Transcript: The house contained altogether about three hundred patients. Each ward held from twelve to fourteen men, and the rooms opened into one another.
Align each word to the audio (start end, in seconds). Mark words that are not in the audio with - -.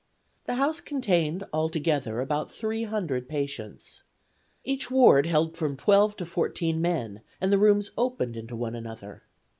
The 0.45 0.55
house 0.55 0.81
contained 0.81 1.43
altogether 1.53 2.21
about 2.21 2.51
three 2.51 2.85
hundred 2.85 3.29
patients. 3.29 4.03
Each 4.63 4.89
ward 4.89 5.27
held 5.27 5.55
from 5.55 5.77
twelve 5.77 6.15
to 6.17 6.25
fourteen 6.25 6.81
men, 6.81 7.21
and 7.39 7.51
the 7.51 7.59
rooms 7.59 7.91
opened 7.95 8.35
into 8.35 8.55
one 8.55 8.73
another. 8.73 9.21